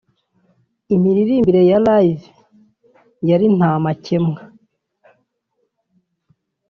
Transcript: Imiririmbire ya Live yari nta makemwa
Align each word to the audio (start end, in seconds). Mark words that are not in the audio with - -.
Imiririmbire 0.95 1.61
ya 1.69 1.79
Live 1.87 2.25
yari 3.29 3.45
nta 3.57 3.71
makemwa 3.83 4.39